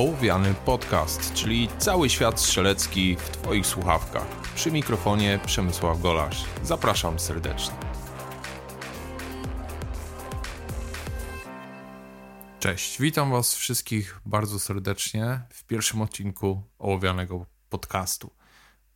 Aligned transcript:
Ołowiany 0.00 0.54
Podcast, 0.54 1.32
czyli 1.34 1.68
cały 1.78 2.10
świat 2.10 2.40
strzelecki 2.40 3.16
w 3.16 3.30
Twoich 3.30 3.66
słuchawkach. 3.66 4.26
Przy 4.54 4.72
mikrofonie 4.72 5.40
Przemysław 5.46 6.00
Golasz. 6.00 6.44
Zapraszam 6.62 7.18
serdecznie. 7.18 7.74
Cześć, 12.58 13.00
witam 13.00 13.30
Was 13.30 13.54
wszystkich 13.54 14.20
bardzo 14.26 14.58
serdecznie 14.58 15.40
w 15.50 15.64
pierwszym 15.64 16.02
odcinku 16.02 16.62
Ołowianego 16.78 17.46
Podcastu. 17.68 18.30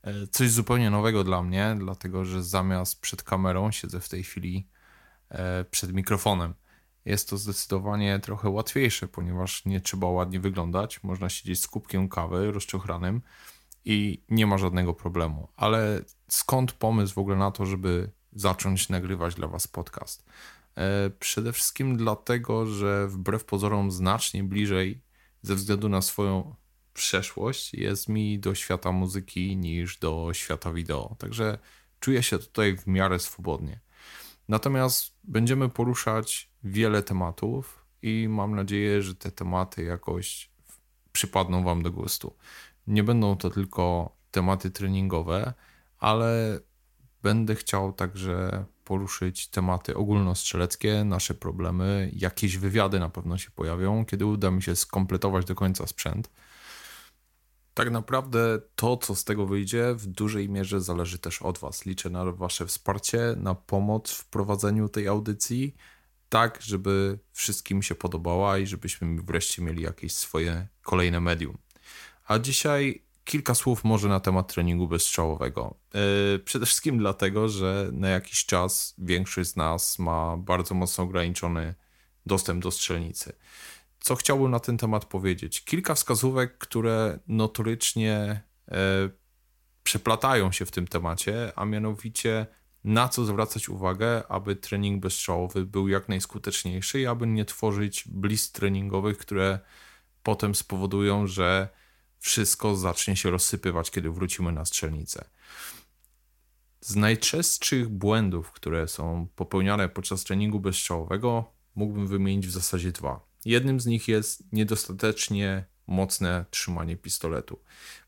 E, 0.02 0.26
coś 0.26 0.50
zupełnie 0.50 0.90
nowego 0.90 1.24
dla 1.24 1.42
mnie, 1.42 1.76
dlatego 1.78 2.24
że 2.24 2.42
zamiast 2.42 3.00
przed 3.00 3.22
kamerą 3.22 3.70
siedzę 3.70 4.00
w 4.00 4.08
tej 4.08 4.22
chwili 4.22 4.68
e, 5.28 5.64
przed 5.64 5.92
mikrofonem. 5.92 6.54
Jest 7.04 7.30
to 7.30 7.36
zdecydowanie 7.36 8.18
trochę 8.18 8.48
łatwiejsze, 8.48 9.08
ponieważ 9.08 9.64
nie 9.64 9.80
trzeba 9.80 10.06
ładnie 10.06 10.40
wyglądać. 10.40 11.02
Można 11.02 11.28
siedzieć 11.28 11.60
z 11.60 11.66
kubkiem 11.66 12.08
kawy 12.08 12.52
rozczochranym 12.52 13.22
i 13.84 14.22
nie 14.28 14.46
ma 14.46 14.58
żadnego 14.58 14.94
problemu. 14.94 15.48
Ale 15.56 16.02
skąd 16.28 16.72
pomysł 16.72 17.14
w 17.14 17.18
ogóle 17.18 17.36
na 17.36 17.50
to, 17.50 17.66
żeby 17.66 18.10
zacząć 18.32 18.88
nagrywać 18.88 19.34
dla 19.34 19.48
Was 19.48 19.68
podcast? 19.68 20.24
E, 20.76 21.10
przede 21.10 21.52
wszystkim 21.52 21.96
dlatego, 21.96 22.66
że 22.66 23.08
wbrew 23.08 23.44
pozorom 23.44 23.90
znacznie 23.90 24.44
bliżej, 24.44 25.00
ze 25.42 25.54
względu 25.54 25.88
na 25.88 26.02
swoją 26.02 26.54
przeszłość, 26.94 27.74
jest 27.74 28.08
mi 28.08 28.38
do 28.38 28.54
świata 28.54 28.92
muzyki 28.92 29.56
niż 29.56 29.98
do 29.98 30.30
świata 30.32 30.72
wideo. 30.72 31.16
Także 31.18 31.58
czuję 32.00 32.22
się 32.22 32.38
tutaj 32.38 32.76
w 32.76 32.86
miarę 32.86 33.18
swobodnie. 33.18 33.80
Natomiast 34.48 35.14
będziemy 35.24 35.68
poruszać 35.68 36.50
wiele 36.64 37.02
tematów 37.02 37.84
i 38.02 38.26
mam 38.28 38.54
nadzieję, 38.54 39.02
że 39.02 39.14
te 39.14 39.30
tematy 39.30 39.84
jakoś 39.84 40.50
przypadną 41.12 41.64
Wam 41.64 41.82
do 41.82 41.90
gustu. 41.90 42.36
Nie 42.86 43.04
będą 43.04 43.36
to 43.36 43.50
tylko 43.50 44.16
tematy 44.30 44.70
treningowe, 44.70 45.52
ale 45.98 46.60
będę 47.22 47.54
chciał 47.54 47.92
także 47.92 48.64
poruszyć 48.84 49.48
tematy 49.48 49.96
ogólnostrzeleckie, 49.96 51.04
nasze 51.04 51.34
problemy, 51.34 52.10
jakieś 52.12 52.58
wywiady 52.58 52.98
na 52.98 53.08
pewno 53.08 53.38
się 53.38 53.50
pojawią, 53.50 54.04
kiedy 54.04 54.26
uda 54.26 54.50
mi 54.50 54.62
się 54.62 54.76
skompletować 54.76 55.44
do 55.44 55.54
końca 55.54 55.86
sprzęt. 55.86 56.30
Tak 57.74 57.90
naprawdę 57.90 58.60
to, 58.76 58.96
co 58.96 59.14
z 59.14 59.24
tego 59.24 59.46
wyjdzie, 59.46 59.94
w 59.94 60.06
dużej 60.06 60.48
mierze 60.48 60.80
zależy 60.80 61.18
też 61.18 61.42
od 61.42 61.58
Was. 61.58 61.86
Liczę 61.86 62.10
na 62.10 62.24
Wasze 62.24 62.66
wsparcie, 62.66 63.34
na 63.36 63.54
pomoc 63.54 64.10
w 64.12 64.26
prowadzeniu 64.26 64.88
tej 64.88 65.08
audycji, 65.08 65.74
tak, 66.28 66.58
żeby 66.62 67.18
wszystkim 67.32 67.82
się 67.82 67.94
podobała 67.94 68.58
i 68.58 68.66
żebyśmy 68.66 69.22
wreszcie 69.22 69.62
mieli 69.62 69.82
jakieś 69.82 70.12
swoje 70.12 70.68
kolejne 70.82 71.20
medium. 71.20 71.58
A 72.26 72.38
dzisiaj 72.38 73.02
kilka 73.24 73.54
słów 73.54 73.84
może 73.84 74.08
na 74.08 74.20
temat 74.20 74.54
treningu 74.54 74.88
bezstrzałowego. 74.88 75.74
Yy, 75.94 76.38
przede 76.38 76.66
wszystkim 76.66 76.98
dlatego, 76.98 77.48
że 77.48 77.88
na 77.92 78.08
jakiś 78.08 78.46
czas 78.46 78.94
większość 78.98 79.50
z 79.50 79.56
nas 79.56 79.98
ma 79.98 80.36
bardzo 80.36 80.74
mocno 80.74 81.04
ograniczony 81.04 81.74
dostęp 82.26 82.62
do 82.62 82.70
strzelnicy 82.70 83.32
co 84.04 84.16
chciałbym 84.16 84.50
na 84.50 84.60
ten 84.60 84.78
temat 84.78 85.04
powiedzieć? 85.04 85.64
Kilka 85.64 85.94
wskazówek, 85.94 86.58
które 86.58 87.18
notorycznie 87.28 88.42
e, 88.68 88.76
przeplatają 89.82 90.52
się 90.52 90.66
w 90.66 90.70
tym 90.70 90.86
temacie, 90.86 91.52
a 91.56 91.64
mianowicie 91.64 92.46
na 92.84 93.08
co 93.08 93.24
zwracać 93.24 93.68
uwagę, 93.68 94.26
aby 94.28 94.56
trening 94.56 95.02
bezstrzałowy 95.02 95.66
był 95.66 95.88
jak 95.88 96.08
najskuteczniejszy 96.08 97.00
i 97.00 97.06
aby 97.06 97.26
nie 97.26 97.44
tworzyć 97.44 98.04
blist 98.06 98.54
treningowych, 98.54 99.18
które 99.18 99.58
potem 100.22 100.54
spowodują, 100.54 101.26
że 101.26 101.68
wszystko 102.18 102.76
zacznie 102.76 103.16
się 103.16 103.30
rozsypywać, 103.30 103.90
kiedy 103.90 104.10
wrócimy 104.10 104.52
na 104.52 104.64
strzelnicę. 104.64 105.24
Z 106.80 106.96
najczęstszych 106.96 107.88
błędów, 107.88 108.52
które 108.52 108.88
są 108.88 109.28
popełniane 109.36 109.88
podczas 109.88 110.24
treningu 110.24 110.60
bezstrzałowego, 110.60 111.52
mógłbym 111.74 112.06
wymienić 112.06 112.46
w 112.46 112.50
zasadzie 112.50 112.92
dwa. 112.92 113.33
Jednym 113.44 113.80
z 113.80 113.86
nich 113.86 114.08
jest 114.08 114.52
niedostatecznie 114.52 115.64
mocne 115.86 116.44
trzymanie 116.50 116.96
pistoletu. 116.96 117.60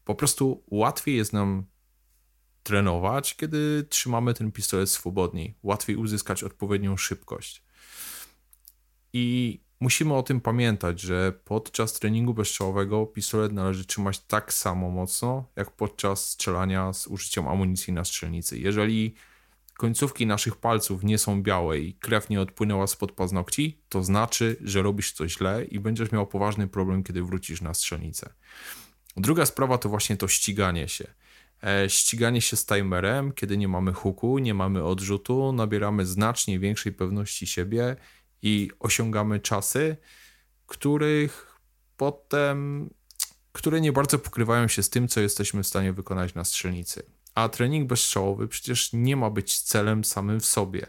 Po 0.04 0.14
prostu 0.14 0.64
łatwiej 0.70 1.16
jest 1.16 1.32
nam 1.32 1.66
trenować, 2.62 3.36
kiedy 3.36 3.86
trzymamy 3.88 4.34
ten 4.34 4.52
pistolet 4.52 4.90
swobodniej. 4.90 5.54
Łatwiej 5.62 5.96
uzyskać 5.96 6.44
odpowiednią 6.44 6.96
szybkość. 6.96 7.62
I 9.12 9.60
musimy 9.80 10.14
o 10.14 10.22
tym 10.22 10.40
pamiętać, 10.40 11.00
że 11.00 11.32
podczas 11.44 11.92
treningu 11.92 12.34
bezstrzałowego 12.34 13.06
pistolet 13.06 13.52
należy 13.52 13.84
trzymać 13.84 14.18
tak 14.18 14.52
samo 14.52 14.90
mocno, 14.90 15.48
jak 15.56 15.70
podczas 15.70 16.30
strzelania 16.30 16.92
z 16.92 17.06
użyciem 17.06 17.48
amunicji 17.48 17.92
na 17.92 18.04
strzelnicy. 18.04 18.58
Jeżeli 18.58 19.14
końcówki 19.76 20.26
naszych 20.26 20.56
palców 20.56 21.04
nie 21.04 21.18
są 21.18 21.42
białe 21.42 21.78
i 21.78 21.94
krew 21.94 22.30
nie 22.30 22.40
odpłynęła 22.40 22.86
spod 22.86 23.12
paznokci, 23.12 23.80
to 23.88 24.04
znaczy, 24.04 24.56
że 24.60 24.82
robisz 24.82 25.12
coś 25.12 25.32
źle 25.32 25.64
i 25.64 25.80
będziesz 25.80 26.12
miał 26.12 26.26
poważny 26.26 26.68
problem, 26.68 27.02
kiedy 27.02 27.22
wrócisz 27.22 27.60
na 27.60 27.74
strzelnicę. 27.74 28.32
Druga 29.16 29.46
sprawa 29.46 29.78
to 29.78 29.88
właśnie 29.88 30.16
to 30.16 30.28
ściganie 30.28 30.88
się. 30.88 31.06
E, 31.64 31.90
ściganie 31.90 32.40
się 32.40 32.56
z 32.56 32.66
timerem, 32.66 33.32
kiedy 33.32 33.56
nie 33.56 33.68
mamy 33.68 33.92
huku, 33.92 34.38
nie 34.38 34.54
mamy 34.54 34.84
odrzutu, 34.84 35.52
nabieramy 35.52 36.06
znacznie 36.06 36.58
większej 36.58 36.92
pewności 36.92 37.46
siebie 37.46 37.96
i 38.42 38.70
osiągamy 38.80 39.40
czasy, 39.40 39.96
których 40.66 41.58
potem, 41.96 42.90
które 43.52 43.80
nie 43.80 43.92
bardzo 43.92 44.18
pokrywają 44.18 44.68
się 44.68 44.82
z 44.82 44.90
tym, 44.90 45.08
co 45.08 45.20
jesteśmy 45.20 45.62
w 45.62 45.66
stanie 45.66 45.92
wykonać 45.92 46.34
na 46.34 46.44
strzelnicy. 46.44 47.15
A 47.36 47.48
trening 47.48 47.88
bezstrzałowy 47.88 48.48
przecież 48.48 48.92
nie 48.92 49.16
ma 49.16 49.30
być 49.30 49.60
celem 49.60 50.04
samym 50.04 50.40
w 50.40 50.46
sobie. 50.46 50.86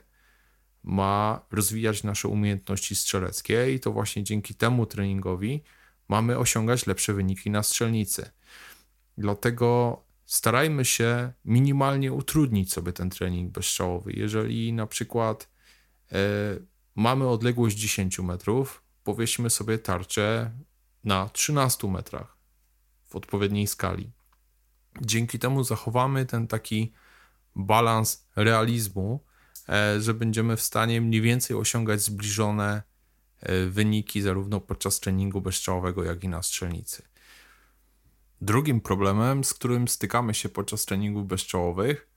Ma 0.84 1.46
rozwijać 1.52 2.03
nasze 2.03 2.28
umiejętności 2.28 2.96
strzeleckie 2.96 3.74
i 3.74 3.80
to 3.80 3.91
właśnie 3.91 4.24
dzięki 4.24 4.56
temu 4.56 4.85
treningowi 4.85 5.63
mamy 6.08 6.38
osiągać 6.38 6.88
lepsze 6.88 7.13
wyniki 7.13 7.50
na 7.50 7.63
strzelnicy. 7.63 8.30
Dlatego 9.18 10.02
starajmy 10.25 10.85
się 10.85 11.34
minimalnie 11.46 12.13
utrudnić 12.13 12.74
sobie 12.74 12.94
ten 12.94 13.09
trening 13.09 13.52
bezstrzałowy. 13.52 14.14
Jeżeli 14.14 14.74
na 14.74 14.88
przykład 14.88 15.50
e, 16.12 16.18
mamy 16.96 17.28
odległość 17.28 17.78
10 17.78 18.19
metrów, 18.19 18.84
powieśmy 19.03 19.50
sobie 19.50 19.78
tarczę 19.78 20.52
na 21.03 21.29
13 21.29 21.88
metrach 21.88 22.38
w 23.06 23.16
odpowiedniej 23.16 23.68
skali. 23.68 24.12
Dzięki 25.02 25.40
temu 25.40 25.63
zachowamy 25.63 26.25
ten 26.25 26.47
taki 26.47 26.94
balans 27.56 28.28
realizmu, 28.35 29.24
e, 29.69 30.02
że 30.02 30.13
będziemy 30.13 30.58
w 30.58 30.62
stanie 30.62 31.02
mniej 31.02 31.22
więcej 31.22 31.58
osiągać 31.58 32.02
zbliżone 32.02 32.84
e, 33.40 33.66
wyniki 33.66 34.22
zarówno 34.22 34.59
podczas 34.59 35.00
treningu 35.00 35.41
bezstrzałowego, 35.41 36.03
jak 36.03 36.24
i 36.24 36.28
na 36.28 36.44
strzelnicy. 36.44 37.03
Drugim 38.41 38.81
problemem, 38.81 39.44
z 39.44 39.53
którym 39.53 39.88
stykamy 39.88 40.34
się 40.34 40.50
podczas 40.50 40.85
treningów 40.85 41.28
bezstrzałowych, 41.28 42.08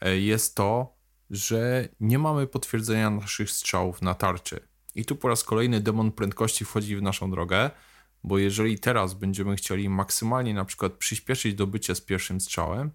e, 0.00 0.16
jest 0.18 0.54
to, 0.54 0.96
że 1.30 1.88
nie 2.00 2.18
mamy 2.18 2.46
potwierdzenia 2.46 3.10
naszych 3.10 3.50
strzałów 3.50 4.02
na 4.02 4.14
tarczy. 4.14 4.60
I 4.94 5.04
tu 5.04 5.16
po 5.16 5.28
raz 5.28 5.44
kolejny 5.44 5.80
demon 5.80 6.12
prędkości 6.12 6.64
wchodzi 6.64 6.96
w 6.96 7.02
naszą 7.02 7.30
drogę, 7.30 7.70
bo 8.24 8.38
jeżeli 8.38 8.78
teraz 8.78 9.14
będziemy 9.14 9.56
chcieli 9.56 9.88
maksymalnie 9.88 10.54
na 10.54 10.64
przykład 10.64 10.92
przyspieszyć 10.92 11.54
dobycie 11.54 11.94
z 11.94 12.00
pierwszym 12.00 12.40
strzałem, 12.40 12.90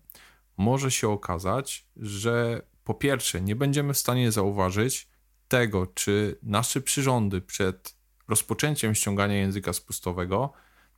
może 0.58 0.92
się 0.92 1.10
okazać, 1.10 1.86
że 1.98 2.62
po 2.84 2.94
pierwsze 2.94 3.42
nie 3.42 3.56
będziemy 3.56 3.94
w 3.94 3.98
stanie 3.98 4.32
zauważyć 4.32 5.08
tego, 5.48 5.88
czy 5.88 6.40
nasze 6.44 6.82
przyrządy 6.82 7.42
przed 7.42 7.96
rozpoczęciem 8.28 8.96
ściągania 8.96 9.36
języka 9.36 9.74
spustowego 9.74 10.54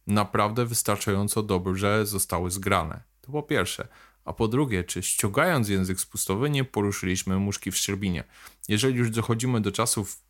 naprawdę 0.07 0.65
wystarczająco 0.65 1.43
dobrze 1.43 2.05
zostały 2.05 2.51
zgrane. 2.51 3.03
To 3.21 3.31
po 3.31 3.43
pierwsze. 3.43 3.87
A 4.25 4.33
po 4.33 4.47
drugie, 4.47 4.83
czy 4.83 5.03
ściągając 5.03 5.69
język 5.69 5.99
spustowy 5.99 6.49
nie 6.49 6.63
poruszyliśmy 6.63 7.39
muszki 7.39 7.71
w 7.71 7.77
szczerbinie. 7.77 8.23
Jeżeli 8.67 8.95
już 8.95 9.09
dochodzimy 9.09 9.61
do 9.61 9.71
czasów 9.71 10.23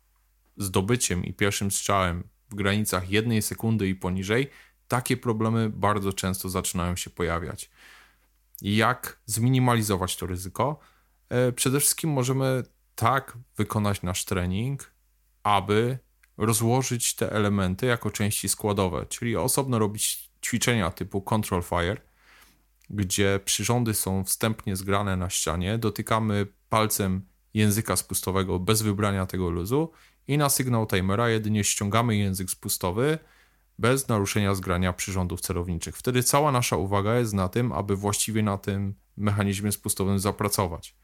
zdobyciem 0.56 1.24
i 1.24 1.32
pierwszym 1.32 1.70
strzałem 1.70 2.24
w 2.50 2.54
granicach 2.54 3.10
jednej 3.10 3.42
sekundy 3.42 3.88
i 3.88 3.94
poniżej, 3.94 4.50
takie 4.88 5.16
problemy 5.16 5.70
bardzo 5.70 6.12
często 6.12 6.48
zaczynają 6.48 6.96
się 6.96 7.10
pojawiać. 7.10 7.70
Jak 8.62 9.20
zminimalizować 9.26 10.16
to 10.16 10.26
ryzyko? 10.26 10.78
E, 11.28 11.52
przede 11.52 11.80
wszystkim 11.80 12.10
możemy 12.10 12.62
tak 12.94 13.38
wykonać 13.56 14.02
nasz 14.02 14.24
trening, 14.24 14.92
aby 15.42 15.98
rozłożyć 16.36 17.14
te 17.14 17.32
elementy 17.32 17.86
jako 17.86 18.10
części 18.10 18.48
składowe, 18.48 19.06
czyli 19.06 19.36
osobno 19.36 19.78
robić 19.78 20.30
ćwiczenia 20.44 20.90
typu 20.90 21.22
control 21.22 21.62
fire, 21.62 21.96
gdzie 22.90 23.40
przyrządy 23.44 23.94
są 23.94 24.24
wstępnie 24.24 24.76
zgrane 24.76 25.16
na 25.16 25.30
ścianie, 25.30 25.78
dotykamy 25.78 26.46
palcem 26.68 27.26
języka 27.54 27.96
spustowego 27.96 28.58
bez 28.58 28.82
wybrania 28.82 29.26
tego 29.26 29.50
luzu 29.50 29.92
i 30.30 30.38
na 30.38 30.48
sygnał 30.48 30.86
timera 30.86 31.28
jedynie 31.28 31.64
ściągamy 31.64 32.16
język 32.16 32.50
spustowy, 32.50 33.18
bez 33.78 34.08
naruszenia 34.08 34.54
zgrania 34.54 34.92
przyrządów 34.92 35.40
celowniczych. 35.40 35.96
Wtedy 35.96 36.22
cała 36.22 36.52
nasza 36.52 36.76
uwaga 36.76 37.14
jest 37.14 37.34
na 37.34 37.48
tym, 37.48 37.72
aby 37.72 37.96
właściwie 37.96 38.42
na 38.42 38.58
tym 38.58 38.94
mechanizmie 39.16 39.72
spustowym 39.72 40.18
zapracować. 40.18 40.96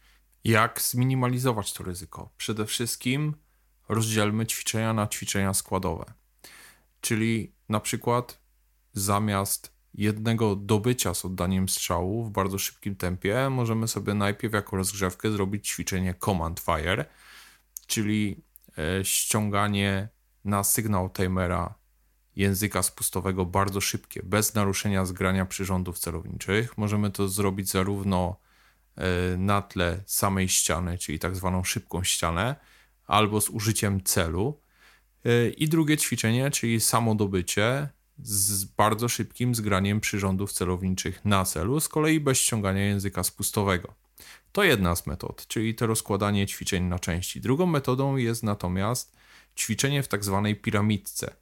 Jak 0.45 0.81
zminimalizować 0.83 1.73
to 1.73 1.85
ryzyko? 1.85 2.31
Przede 2.37 2.67
wszystkim 2.67 3.35
rozdzielmy 3.89 4.47
ćwiczenia 4.47 4.93
na 4.93 5.07
ćwiczenia 5.07 5.55
składowe. 5.55 6.05
Czyli 7.01 7.53
na 7.69 7.81
przykład 7.81 8.41
zamiast 8.93 9.73
jednego 9.95 10.57
dobycia 10.57 11.15
z 11.15 11.25
oddaniem 11.25 11.69
strzału 11.69 12.25
w 12.25 12.31
bardzo 12.31 12.59
szybkim 12.59 12.97
tempie, 12.97 13.51
możemy 13.51 13.89
sobie 13.89 14.15
najpierw 14.15 14.55
jako 14.55 14.77
rozgrzewkę 14.77 15.31
zrobić 15.31 15.69
ćwiczenie 15.69 16.15
Command 16.25 16.61
Fire, 16.61 17.05
czyli 17.87 18.47
ściąganie 19.03 20.09
na 20.45 20.65
sygnał 20.65 21.11
timera 21.11 21.75
języka 22.37 22.83
spustowego 22.83 23.45
bardzo 23.45 23.81
szybkie, 23.81 24.23
bez 24.25 24.55
naruszenia 24.55 25.05
zgrania 25.05 25.47
przyrządów 25.47 25.99
celowniczych. 25.99 26.79
Możemy 26.79 27.11
to 27.11 27.29
zrobić 27.29 27.71
zarówno 27.71 28.37
e, 28.97 29.37
na 29.37 29.63
tle 29.63 30.03
samej 30.07 30.49
ściany, 30.49 30.99
czyli 30.99 31.19
tak 31.19 31.37
zwaną 31.37 31.65
szybką 31.65 32.05
ścianę, 32.05 32.57
albo 33.07 33.41
z 33.41 33.51
użyciem 33.51 34.03
celu. 34.03 34.61
E, 35.25 35.49
I 35.49 35.69
drugie 35.69 35.97
ćwiczenie, 35.97 36.51
czyli 36.51 36.81
samo 36.81 37.15
dobycie 37.15 37.89
z 38.19 38.65
bardzo 38.65 39.09
szybkim 39.09 39.55
zgraniem 39.55 40.01
przyrządów 40.01 40.53
celowniczych 40.53 41.25
na 41.25 41.45
celu, 41.45 41.81
z 41.81 41.89
kolei 41.89 42.21
bez 42.21 42.39
ściągania 42.39 42.85
języka 42.85 43.25
spustowego. 43.25 44.06
To 44.53 44.65
jedna 44.65 44.97
z 44.97 45.07
metod, 45.07 45.47
czyli 45.47 45.75
to 45.75 45.87
rozkładanie 45.87 46.47
ćwiczeń 46.47 46.85
na 46.85 46.99
części. 46.99 47.41
Drugą 47.41 47.67
metodą 47.67 48.17
jest 48.17 48.43
natomiast 48.43 49.17
ćwiczenie 49.57 50.03
w 50.03 50.09
tak 50.09 50.25
zwanej 50.25 50.57
piramidce, 50.57 51.37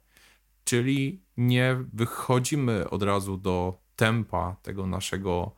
czyli 0.63 1.23
nie 1.37 1.77
wychodzimy 1.93 2.89
od 2.89 3.03
razu 3.03 3.37
do 3.37 3.81
tempa 3.95 4.55
tego 4.61 4.87
naszego, 4.87 5.55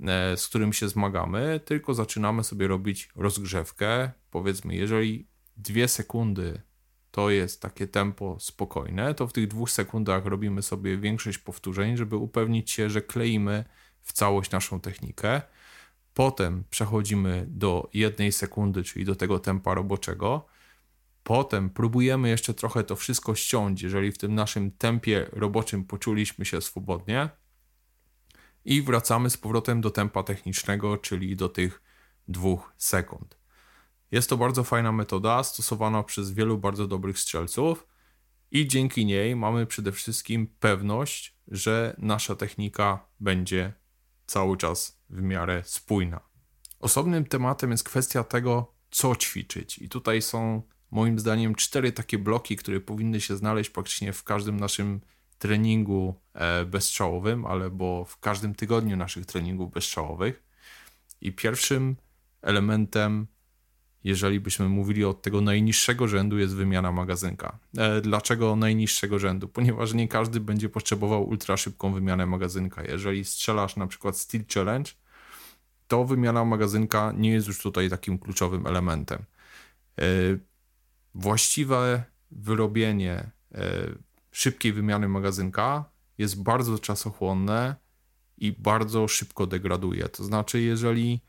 e, 0.00 0.36
z 0.36 0.48
którym 0.48 0.72
się 0.72 0.88
zmagamy, 0.88 1.60
tylko 1.64 1.94
zaczynamy 1.94 2.44
sobie 2.44 2.66
robić 2.66 3.08
rozgrzewkę. 3.16 4.10
Powiedzmy, 4.30 4.74
jeżeli 4.74 5.28
dwie 5.56 5.88
sekundy 5.88 6.62
to 7.10 7.30
jest 7.30 7.62
takie 7.62 7.86
tempo 7.86 8.36
spokojne, 8.40 9.14
to 9.14 9.26
w 9.26 9.32
tych 9.32 9.48
dwóch 9.48 9.70
sekundach 9.70 10.26
robimy 10.26 10.62
sobie 10.62 10.98
większość 10.98 11.38
powtórzeń, 11.38 11.96
żeby 11.96 12.16
upewnić 12.16 12.70
się, 12.70 12.90
że 12.90 13.02
kleimy 13.02 13.64
w 14.02 14.12
całość 14.12 14.50
naszą 14.50 14.80
technikę. 14.80 15.42
Potem 16.16 16.64
przechodzimy 16.70 17.46
do 17.48 17.90
jednej 17.94 18.32
sekundy, 18.32 18.84
czyli 18.84 19.04
do 19.04 19.16
tego 19.16 19.38
tempa 19.38 19.74
roboczego. 19.74 20.46
Potem 21.22 21.70
próbujemy 21.70 22.28
jeszcze 22.28 22.54
trochę 22.54 22.84
to 22.84 22.96
wszystko 22.96 23.34
ściąć, 23.34 23.82
jeżeli 23.82 24.12
w 24.12 24.18
tym 24.18 24.34
naszym 24.34 24.70
tempie 24.70 25.26
roboczym 25.32 25.84
poczuliśmy 25.84 26.44
się 26.44 26.60
swobodnie. 26.60 27.28
I 28.64 28.82
wracamy 28.82 29.30
z 29.30 29.36
powrotem 29.36 29.80
do 29.80 29.90
tempa 29.90 30.22
technicznego, 30.22 30.96
czyli 30.96 31.36
do 31.36 31.48
tych 31.48 31.82
dwóch 32.28 32.72
sekund. 32.76 33.38
Jest 34.10 34.30
to 34.30 34.36
bardzo 34.36 34.64
fajna 34.64 34.92
metoda, 34.92 35.42
stosowana 35.42 36.02
przez 36.02 36.32
wielu 36.32 36.58
bardzo 36.58 36.86
dobrych 36.86 37.18
strzelców, 37.18 37.86
i 38.50 38.68
dzięki 38.68 39.06
niej 39.06 39.36
mamy 39.36 39.66
przede 39.66 39.92
wszystkim 39.92 40.46
pewność, 40.60 41.36
że 41.48 41.96
nasza 41.98 42.36
technika 42.36 43.06
będzie 43.20 43.72
cały 44.26 44.56
czas 44.56 45.00
w 45.10 45.22
miarę 45.22 45.62
spójna. 45.64 46.20
Osobnym 46.80 47.24
tematem 47.24 47.70
jest 47.70 47.84
kwestia 47.84 48.24
tego, 48.24 48.74
co 48.90 49.16
ćwiczyć, 49.16 49.78
i 49.78 49.88
tutaj 49.88 50.22
są 50.22 50.62
moim 50.90 51.18
zdaniem 51.18 51.54
cztery 51.54 51.92
takie 51.92 52.18
bloki, 52.18 52.56
które 52.56 52.80
powinny 52.80 53.20
się 53.20 53.36
znaleźć 53.36 53.70
praktycznie 53.70 54.12
w 54.12 54.24
każdym 54.24 54.60
naszym 54.60 55.00
treningu 55.38 56.20
e, 56.34 56.64
bezstrzałowym, 56.64 57.46
albo 57.46 58.04
w 58.04 58.18
każdym 58.18 58.54
tygodniu 58.54 58.96
naszych 58.96 59.26
treningów 59.26 59.72
bezstrzałowych. 59.72 60.42
I 61.20 61.32
pierwszym 61.32 61.96
elementem 62.42 63.26
jeżeli 64.06 64.40
byśmy 64.40 64.68
mówili 64.68 65.04
od 65.04 65.22
tego 65.22 65.40
najniższego 65.40 66.08
rzędu, 66.08 66.38
jest 66.38 66.54
wymiana 66.54 66.92
magazynka. 66.92 67.58
E, 67.78 68.00
dlaczego 68.00 68.56
najniższego 68.56 69.18
rzędu? 69.18 69.48
Ponieważ 69.48 69.94
nie 69.94 70.08
każdy 70.08 70.40
będzie 70.40 70.68
potrzebował 70.68 71.28
ultra 71.28 71.56
szybką 71.56 71.92
wymianę 71.92 72.26
magazynka. 72.26 72.84
Jeżeli 72.84 73.24
strzelasz 73.24 73.76
na 73.76 73.86
przykład 73.86 74.16
Steel 74.16 74.44
Challenge, 74.54 74.90
to 75.88 76.04
wymiana 76.04 76.44
magazynka 76.44 77.12
nie 77.16 77.30
jest 77.30 77.46
już 77.46 77.62
tutaj 77.62 77.90
takim 77.90 78.18
kluczowym 78.18 78.66
elementem. 78.66 79.18
E, 79.98 80.02
właściwe 81.14 82.04
wyrobienie 82.30 83.30
e, 83.54 83.86
szybkiej 84.30 84.72
wymiany 84.72 85.08
magazynka 85.08 85.84
jest 86.18 86.42
bardzo 86.42 86.78
czasochłonne 86.78 87.76
i 88.38 88.52
bardzo 88.52 89.08
szybko 89.08 89.46
degraduje. 89.46 90.08
To 90.08 90.24
znaczy, 90.24 90.60
jeżeli 90.60 91.20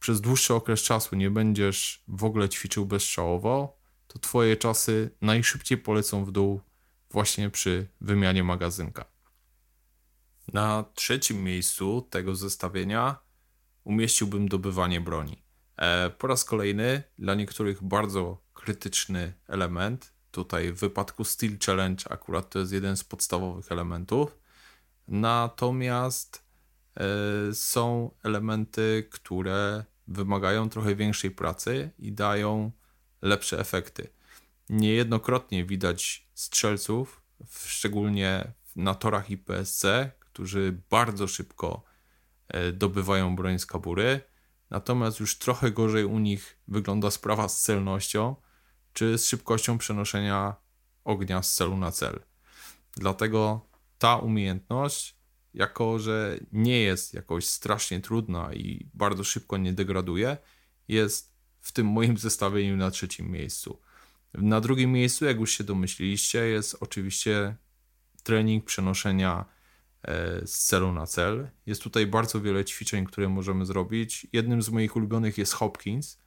przez 0.00 0.20
dłuższy 0.20 0.54
okres 0.54 0.82
czasu 0.82 1.16
nie 1.16 1.30
będziesz 1.30 2.02
w 2.08 2.24
ogóle 2.24 2.48
ćwiczył 2.48 2.86
bezstrzałowo, 2.86 3.78
to 4.06 4.18
twoje 4.18 4.56
czasy 4.56 5.10
najszybciej 5.20 5.78
polecą 5.78 6.24
w 6.24 6.32
dół 6.32 6.60
właśnie 7.10 7.50
przy 7.50 7.88
wymianie 8.00 8.44
magazynka. 8.44 9.04
Na 10.52 10.84
trzecim 10.94 11.44
miejscu 11.44 12.06
tego 12.10 12.34
zestawienia 12.34 13.16
umieściłbym 13.84 14.48
dobywanie 14.48 15.00
broni. 15.00 15.42
E, 15.76 16.10
po 16.10 16.26
raz 16.26 16.44
kolejny 16.44 17.02
dla 17.18 17.34
niektórych 17.34 17.82
bardzo 17.82 18.42
krytyczny 18.54 19.32
element. 19.46 20.12
Tutaj 20.30 20.72
w 20.72 20.78
wypadku 20.78 21.24
Steel 21.24 21.58
Challenge 21.66 22.04
akurat 22.10 22.50
to 22.50 22.58
jest 22.58 22.72
jeden 22.72 22.96
z 22.96 23.04
podstawowych 23.04 23.72
elementów. 23.72 24.38
Natomiast 25.08 26.47
są 27.52 28.10
elementy, 28.22 29.08
które 29.10 29.84
wymagają 30.08 30.68
trochę 30.68 30.94
większej 30.94 31.30
pracy 31.30 31.90
i 31.98 32.12
dają 32.12 32.72
lepsze 33.22 33.60
efekty. 33.60 34.08
Niejednokrotnie 34.68 35.64
widać 35.64 36.28
strzelców, 36.34 37.22
szczególnie 37.66 38.52
na 38.76 38.94
torach 38.94 39.30
IPSC, 39.30 39.84
którzy 40.20 40.80
bardzo 40.90 41.28
szybko 41.28 41.82
e, 42.48 42.72
dobywają 42.72 43.36
broń 43.36 43.58
z 43.58 43.66
kabury, 43.66 44.20
natomiast 44.70 45.20
już 45.20 45.38
trochę 45.38 45.70
gorzej 45.70 46.04
u 46.04 46.18
nich 46.18 46.58
wygląda 46.68 47.10
sprawa 47.10 47.48
z 47.48 47.60
celnością 47.62 48.36
czy 48.92 49.18
z 49.18 49.26
szybkością 49.26 49.78
przenoszenia 49.78 50.56
ognia 51.04 51.42
z 51.42 51.54
celu 51.54 51.76
na 51.76 51.92
cel. 51.92 52.20
Dlatego 52.96 53.68
ta 53.98 54.16
umiejętność 54.16 55.17
jako 55.58 55.98
że 55.98 56.38
nie 56.52 56.80
jest 56.80 57.14
jakoś 57.14 57.46
strasznie 57.46 58.00
trudna 58.00 58.54
i 58.54 58.86
bardzo 58.94 59.24
szybko 59.24 59.56
nie 59.56 59.72
degraduje, 59.72 60.36
jest 60.88 61.34
w 61.60 61.72
tym 61.72 61.86
moim 61.86 62.18
zestawieniu 62.28 62.76
na 62.76 62.90
trzecim 62.90 63.30
miejscu. 63.30 63.80
Na 64.34 64.60
drugim 64.60 64.92
miejscu, 64.92 65.24
jak 65.24 65.36
już 65.40 65.50
się 65.50 65.64
domyśliliście, 65.64 66.38
jest 66.38 66.76
oczywiście 66.80 67.56
trening 68.22 68.64
przenoszenia 68.64 69.44
e, 70.02 70.46
z 70.46 70.58
celu 70.58 70.92
na 70.92 71.06
cel. 71.06 71.48
Jest 71.66 71.82
tutaj 71.82 72.06
bardzo 72.06 72.40
wiele 72.40 72.64
ćwiczeń, 72.64 73.06
które 73.06 73.28
możemy 73.28 73.66
zrobić. 73.66 74.26
Jednym 74.32 74.62
z 74.62 74.70
moich 74.70 74.96
ulubionych 74.96 75.38
jest 75.38 75.52
Hopkins, 75.52 76.18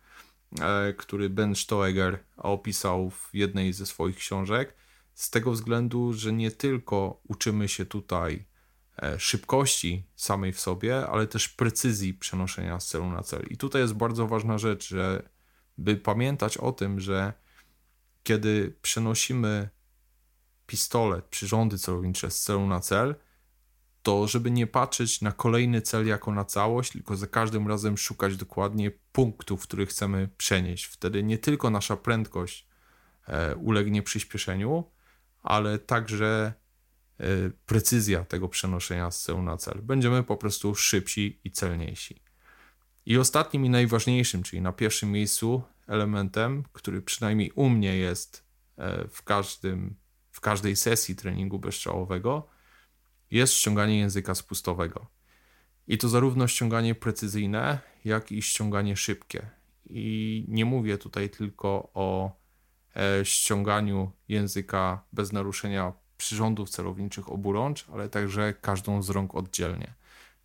e, 0.61 0.93
który 0.93 1.29
Ben 1.29 1.55
Stoeger 1.55 2.23
opisał 2.37 3.09
w 3.09 3.29
jednej 3.33 3.73
ze 3.73 3.85
swoich 3.85 4.15
książek. 4.15 4.75
Z 5.13 5.29
tego 5.29 5.51
względu, 5.51 6.13
że 6.13 6.33
nie 6.33 6.51
tylko 6.51 7.21
uczymy 7.27 7.67
się 7.67 7.85
tutaj 7.85 8.50
szybkości 9.17 10.07
samej 10.15 10.53
w 10.53 10.59
sobie, 10.59 11.07
ale 11.07 11.27
też 11.27 11.49
precyzji 11.49 12.13
przenoszenia 12.13 12.79
z 12.79 12.87
celu 12.87 13.09
na 13.09 13.23
cel. 13.23 13.45
I 13.49 13.57
tutaj 13.57 13.81
jest 13.81 13.93
bardzo 13.93 14.27
ważna 14.27 14.57
rzecz, 14.57 14.87
że 14.87 15.29
by 15.77 15.95
pamiętać 15.95 16.57
o 16.57 16.71
tym, 16.71 16.99
że 16.99 17.33
kiedy 18.23 18.77
przenosimy 18.81 19.69
pistolet, 20.67 21.25
przyrządy 21.25 21.77
celownicze 21.77 22.31
z 22.31 22.41
celu 22.41 22.67
na 22.67 22.79
cel, 22.79 23.15
to 24.03 24.27
żeby 24.27 24.51
nie 24.51 24.67
patrzeć 24.67 25.21
na 25.21 25.31
kolejny 25.31 25.81
cel 25.81 26.07
jako 26.07 26.31
na 26.31 26.45
całość, 26.45 26.91
tylko 26.91 27.15
za 27.17 27.27
każdym 27.27 27.67
razem 27.67 27.97
szukać 27.97 28.37
dokładnie 28.37 28.91
punktów, 29.11 29.63
które 29.63 29.85
chcemy 29.85 30.29
przenieść. 30.37 30.85
Wtedy 30.85 31.23
nie 31.23 31.37
tylko 31.37 31.69
nasza 31.69 31.97
prędkość 31.97 32.67
e, 33.27 33.55
ulegnie 33.55 34.03
przyspieszeniu, 34.03 34.83
ale 35.43 35.79
także 35.79 36.53
precyzja 37.65 38.25
tego 38.25 38.49
przenoszenia 38.49 39.11
z 39.11 39.21
celu 39.21 39.41
na 39.41 39.57
cel. 39.57 39.81
Będziemy 39.83 40.23
po 40.23 40.37
prostu 40.37 40.75
szybsi 40.75 41.39
i 41.43 41.51
celniejsi. 41.51 42.21
I 43.05 43.17
ostatnim 43.17 43.65
i 43.65 43.69
najważniejszym, 43.69 44.43
czyli 44.43 44.61
na 44.61 44.71
pierwszym 44.71 45.11
miejscu 45.11 45.63
elementem, 45.87 46.63
który 46.73 47.01
przynajmniej 47.01 47.51
u 47.51 47.69
mnie 47.69 47.97
jest 47.97 48.45
e, 48.77 49.07
w, 49.07 49.23
każdym, 49.23 49.95
w 50.31 50.39
każdej 50.39 50.75
sesji 50.75 51.15
treningu 51.15 51.59
bezstrzałowego, 51.59 52.47
jest 53.31 53.53
ściąganie 53.53 53.99
języka 53.99 54.35
spustowego. 54.35 55.07
I 55.87 55.97
to 55.97 56.09
zarówno 56.09 56.47
ściąganie 56.47 56.95
precyzyjne, 56.95 57.79
jak 58.05 58.31
i 58.31 58.41
ściąganie 58.41 58.97
szybkie. 58.97 59.49
I 59.89 60.45
nie 60.47 60.65
mówię 60.65 60.97
tutaj 60.97 61.29
tylko 61.29 61.91
o 61.93 62.39
e, 62.95 63.25
ściąganiu 63.25 64.11
języka 64.27 65.05
bez 65.13 65.31
naruszenia 65.31 65.93
przyrządów 66.21 66.69
celowniczych 66.69 67.31
oburącz, 67.31 67.85
ale 67.93 68.09
także 68.09 68.53
każdą 68.53 69.01
z 69.01 69.09
rąk 69.09 69.35
oddzielnie. 69.35 69.93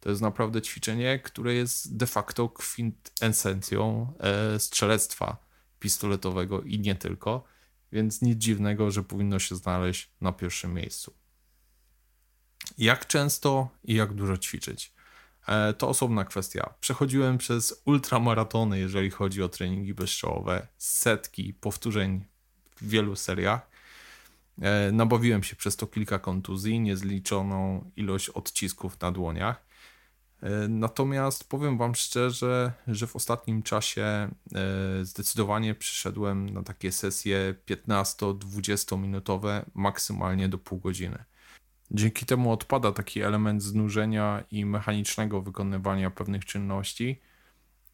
To 0.01 0.11
jest 0.11 0.23
naprawdę 0.23 0.63
ćwiczenie, 0.63 1.19
które 1.19 1.55
jest 1.55 1.97
de 1.97 2.07
facto 2.07 2.49
kwintesencją 2.49 4.13
e, 4.21 4.59
strzelectwa 4.59 5.37
pistoletowego 5.79 6.63
i 6.63 6.79
nie 6.79 6.95
tylko, 6.95 7.45
więc 7.93 8.23
nic 8.23 8.39
dziwnego, 8.39 8.91
że 8.91 9.03
powinno 9.03 9.39
się 9.39 9.57
znaleźć 9.57 10.11
na 10.21 10.33
pierwszym 10.33 10.75
miejscu. 10.75 11.15
Jak 12.79 13.07
często 13.07 13.69
i 13.85 13.95
jak 13.95 14.15
dużo 14.15 14.37
ćwiczyć? 14.37 14.93
E, 15.49 15.73
to 15.73 15.89
osobna 15.89 16.25
kwestia. 16.25 16.75
Przechodziłem 16.81 17.39
przez 17.39 17.83
ultramaratony, 17.85 18.79
jeżeli 18.79 19.11
chodzi 19.11 19.43
o 19.43 19.49
treningi 19.49 19.95
bezczołowe, 19.95 20.67
setki 20.79 21.55
powtórzeń 21.55 22.25
w 22.77 22.89
wielu 22.89 23.17
seriach. 23.17 23.76
E, 24.61 24.93
nabawiłem 24.93 25.43
się 25.43 25.57
przez 25.57 25.77
to 25.77 25.87
kilka 25.87 26.19
kontuzji, 26.19 26.81
niezliczoną 26.81 27.91
ilość 27.97 28.29
odcisków 28.29 29.01
na 29.01 29.13
dłoniach. 29.13 29.67
E, 30.43 30.69
natomiast 30.69 31.49
powiem 31.49 31.79
Wam 31.79 31.95
szczerze, 31.95 32.73
że 32.89 33.07
w 33.07 33.17
ostatnim 33.17 33.63
czasie 33.63 34.29
zdecydowanie 35.03 35.75
przyszedłem 35.75 36.51
na 36.51 36.63
takie 36.63 36.93
sesje 36.93 37.55
15-20 37.67 38.99
minutowe, 38.99 39.65
maksymalnie 39.75 40.49
do 40.49 40.59
pół 40.59 40.79
godziny. 40.79 41.25
Dzięki 41.91 42.27
temu 42.27 42.53
odpada 42.53 42.93
taki 42.93 43.23
element 43.23 43.63
znużenia 43.63 44.45
i 44.51 44.65
mechanicznego 44.65 45.43
wykonywania 45.43 46.11
pewnych 46.11 46.45
czynności, 46.45 47.21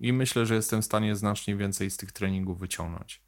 i 0.03 0.13
myślę, 0.13 0.47
że 0.47 0.55
jestem 0.55 0.83
w 0.83 0.85
stanie 0.85 1.17
znacznie 1.17 1.57
więcej 1.57 1.91
z 1.91 1.97
tych 1.97 2.13
treningów 2.13 2.59
wyciągnąć. 2.59 3.21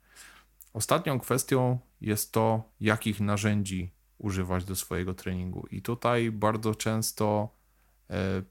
Ostatnią 0.75 1.21
kwestią 1.21 1.79
jest 2.01 2.33
to, 2.33 2.73
jakich 2.81 3.21
narzędzi 3.21 3.95
używać 4.19 4.65
do 4.65 4.77
swojego 4.77 5.15
treningu. 5.15 5.67
I 5.71 5.83
tutaj 5.83 6.31
bardzo 6.31 6.75
często 6.75 7.57
e, 8.11 8.43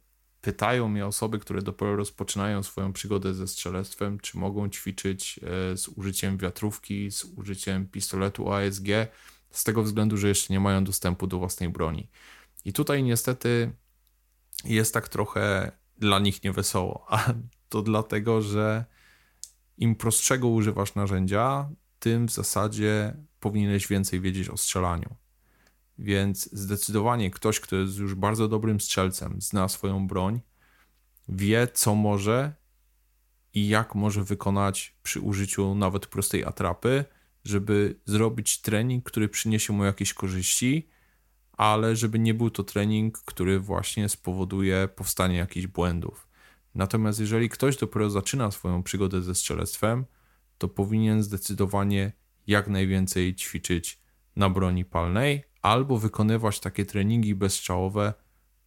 pytają 0.41 0.89
mnie 0.89 1.05
osoby, 1.05 1.39
które 1.39 1.61
dopiero 1.61 1.95
rozpoczynają 1.95 2.63
swoją 2.63 2.93
przygodę 2.93 3.33
ze 3.33 3.47
strzelectwem, 3.47 4.19
czy 4.19 4.37
mogą 4.37 4.69
ćwiczyć 4.69 5.39
e, 5.43 5.77
z 5.77 5.87
użyciem 5.87 6.37
wiatrówki, 6.37 7.11
z 7.11 7.23
użyciem 7.23 7.87
pistoletu 7.87 8.51
ASG 8.51 8.87
z 9.51 9.63
tego 9.63 9.83
względu, 9.83 10.17
że 10.17 10.27
jeszcze 10.27 10.53
nie 10.53 10.59
mają 10.59 10.83
dostępu 10.83 11.27
do 11.27 11.39
własnej 11.39 11.69
broni. 11.69 12.09
I 12.65 12.73
tutaj 12.73 13.03
niestety 13.03 13.71
jest 14.65 14.93
tak 14.93 15.09
trochę 15.09 15.71
dla 15.97 16.19
nich 16.19 16.43
niewesoło, 16.43 17.05
a 17.09 17.33
to 17.69 17.81
dlatego, 17.81 18.41
że 18.41 18.85
im 19.77 19.95
prostszego 19.95 20.47
używasz 20.47 20.95
narzędzia, 20.95 21.69
tym 22.03 22.27
w 22.27 22.31
zasadzie 22.31 23.17
powinieneś 23.39 23.87
więcej 23.87 24.21
wiedzieć 24.21 24.49
o 24.49 24.57
strzelaniu. 24.57 25.15
Więc 25.97 26.49
zdecydowanie 26.53 27.31
ktoś, 27.31 27.59
kto 27.59 27.75
jest 27.75 27.97
już 27.97 28.15
bardzo 28.15 28.47
dobrym 28.47 28.79
strzelcem, 28.79 29.41
zna 29.41 29.67
swoją 29.67 30.07
broń, 30.07 30.41
wie 31.29 31.67
co 31.73 31.95
może 31.95 32.53
i 33.53 33.67
jak 33.67 33.95
może 33.95 34.23
wykonać 34.23 34.97
przy 35.03 35.21
użyciu 35.21 35.75
nawet 35.75 36.07
prostej 36.07 36.45
atrapy, 36.45 37.05
żeby 37.43 37.99
zrobić 38.05 38.61
trening, 38.61 39.03
który 39.03 39.29
przyniesie 39.29 39.73
mu 39.73 39.83
jakieś 39.83 40.13
korzyści, 40.13 40.89
ale 41.51 41.95
żeby 41.95 42.19
nie 42.19 42.33
był 42.33 42.49
to 42.49 42.63
trening, 42.63 43.17
który 43.25 43.59
właśnie 43.59 44.09
spowoduje 44.09 44.89
powstanie 44.95 45.37
jakichś 45.37 45.67
błędów. 45.67 46.27
Natomiast 46.75 47.19
jeżeli 47.19 47.49
ktoś 47.49 47.77
dopiero 47.77 48.09
zaczyna 48.09 48.51
swoją 48.51 48.83
przygodę 48.83 49.21
ze 49.21 49.35
strzelectwem, 49.35 50.05
to 50.63 50.67
powinien 50.67 51.23
zdecydowanie 51.23 52.11
jak 52.47 52.67
najwięcej 52.67 53.35
ćwiczyć 53.35 54.01
na 54.35 54.49
broni 54.49 54.85
palnej 54.85 55.43
albo 55.61 55.97
wykonywać 55.97 56.59
takie 56.59 56.85
treningi 56.85 57.35
bezstrzałowe 57.35 58.13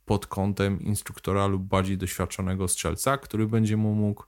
pod 0.05 0.27
kątem 0.27 0.81
instruktora 0.81 1.47
lub 1.47 1.63
bardziej 1.63 1.99
doświadczonego 1.99 2.69
strzelca, 2.69 3.19
który 3.19 3.47
będzie 3.47 3.77
mu 3.77 3.95
mógł 3.95 4.25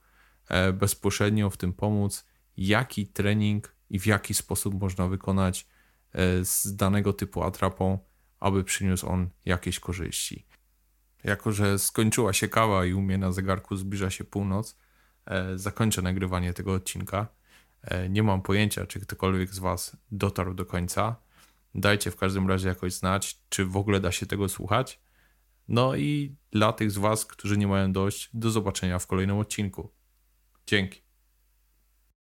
e, 0.47 0.73
bezpośrednio 0.73 1.49
w 1.49 1.57
tym 1.57 1.73
pomóc, 1.73 2.25
jaki 2.57 3.07
trening 3.07 3.75
i 3.89 3.99
w 3.99 4.05
jaki 4.05 4.33
sposób 4.33 4.81
można 4.81 5.07
wykonać 5.07 5.67
e, 6.13 6.45
z 6.45 6.75
danego 6.75 7.13
typu 7.13 7.43
atrapą, 7.43 7.99
aby 8.39 8.63
przyniósł 8.63 9.07
on 9.07 9.29
jakieś 9.45 9.79
korzyści. 9.79 10.45
Jako, 11.23 11.51
że 11.51 11.79
skończyła 11.79 12.33
się 12.33 12.47
kawa 12.47 12.85
i 12.85 12.93
u 12.93 13.01
mnie 13.01 13.17
na 13.17 13.31
zegarku 13.31 13.75
zbliża 13.75 14.09
się 14.09 14.23
północ, 14.23 14.77
e, 15.25 15.57
zakończę 15.57 16.01
nagrywanie 16.01 16.53
tego 16.53 16.73
odcinka. 16.73 17.38
E, 17.81 18.09
nie 18.09 18.23
mam 18.23 18.41
pojęcia, 18.41 18.85
czy 18.85 18.99
ktokolwiek 18.99 19.53
z 19.53 19.59
Was 19.59 19.97
dotarł 20.11 20.53
do 20.53 20.65
końca. 20.65 21.15
Dajcie 21.75 22.11
w 22.11 22.15
każdym 22.15 22.47
razie 22.47 22.69
jakoś 22.69 22.93
znać, 22.93 23.39
czy 23.49 23.65
w 23.65 23.77
ogóle 23.77 23.99
da 23.99 24.11
się 24.11 24.25
tego 24.25 24.49
słuchać. 24.49 24.99
No 25.67 25.95
i 25.95 26.35
dla 26.51 26.73
tych 26.73 26.91
z 26.91 26.97
Was, 26.97 27.25
którzy 27.25 27.57
nie 27.57 27.67
mają 27.67 27.93
dość, 27.93 28.29
do 28.33 28.51
zobaczenia 28.51 28.99
w 28.99 29.07
kolejnym 29.07 29.37
odcinku. 29.37 29.91
Dzięki. 30.67 31.08